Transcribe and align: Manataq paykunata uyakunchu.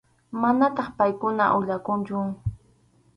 Manataq 0.41 0.87
paykunata 0.97 1.53
uyakunchu. 1.59 2.17